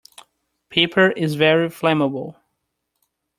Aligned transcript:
Paper 0.69 1.11
is 1.11 1.35
very 1.35 1.69
flammable. 1.69 2.35